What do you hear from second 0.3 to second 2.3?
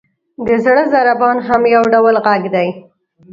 •د زړه ضربان هم یو ډول